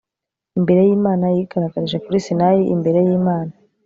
[0.57, 3.53] imbere y'imana yigaragarije kuri sinayi, imbere y'imana